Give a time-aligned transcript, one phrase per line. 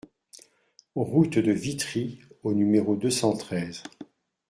[0.95, 3.83] Route de Witry au numéro deux cent treize